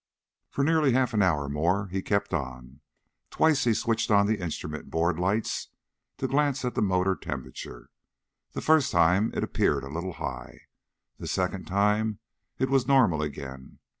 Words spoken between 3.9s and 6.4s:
on the instrument board light to